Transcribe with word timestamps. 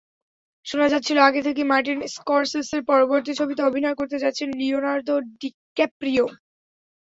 শোনা 0.65 0.87
যাচ্ছিল 0.93 1.17
আগে 1.29 1.41
থেকেই, 1.47 1.69
মার্টিন 1.71 1.99
স্করসিসের 2.15 2.81
পরবর্তী 2.89 3.31
ছবিতে 3.39 3.61
অভিনয় 3.69 3.97
করতে 3.99 4.17
যাচ্ছেন 4.23 4.47
লিওনার্দো 4.59 5.15
ডিক্যাপ্রিও। 5.41 6.25